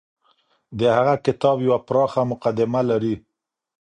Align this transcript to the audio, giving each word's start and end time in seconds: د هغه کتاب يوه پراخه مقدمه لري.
د 0.79 0.81
هغه 0.97 1.15
کتاب 1.25 1.57
يوه 1.67 1.79
پراخه 1.87 2.21
مقدمه 2.31 2.81
لري. 2.89 3.15